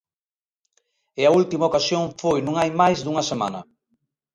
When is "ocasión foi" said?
1.69-2.39